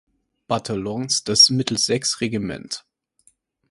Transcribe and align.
Bataillons 0.47 1.21
des 1.27 1.51
"Middlesex 1.51 2.15
Regiment". 2.21 2.83